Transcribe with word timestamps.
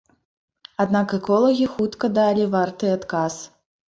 Аднак 0.85 1.11
эколагі 1.17 1.67
хутка 1.75 2.09
далі 2.19 2.47
варты 2.57 2.85
адказ. 2.97 3.33